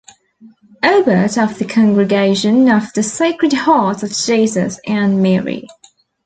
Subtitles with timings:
[0.81, 5.67] Aubert of the Congregation of the Sacred Hearts of Jesus and Mary.